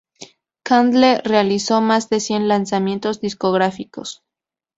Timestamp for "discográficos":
3.21-4.23